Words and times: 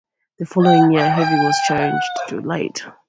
The 0.39 0.47
following 0.47 0.91
year 0.93 1.07
Heavy 1.07 1.45
was 1.45 1.55
changed 1.67 2.05
to 2.29 2.39
Light. 2.41 2.81